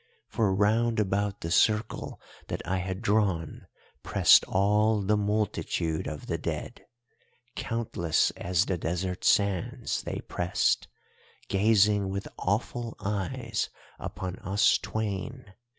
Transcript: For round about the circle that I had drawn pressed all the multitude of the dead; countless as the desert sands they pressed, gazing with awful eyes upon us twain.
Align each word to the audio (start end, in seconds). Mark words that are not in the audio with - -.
For 0.25 0.51
round 0.51 0.99
about 0.99 1.41
the 1.41 1.51
circle 1.51 2.19
that 2.47 2.65
I 2.67 2.77
had 2.77 3.03
drawn 3.03 3.67
pressed 4.01 4.43
all 4.45 5.03
the 5.03 5.15
multitude 5.15 6.07
of 6.07 6.25
the 6.25 6.39
dead; 6.39 6.87
countless 7.55 8.31
as 8.31 8.65
the 8.65 8.79
desert 8.79 9.23
sands 9.23 10.01
they 10.01 10.21
pressed, 10.21 10.87
gazing 11.49 12.09
with 12.09 12.27
awful 12.39 12.97
eyes 12.99 13.69
upon 13.99 14.37
us 14.37 14.79
twain. 14.79 15.53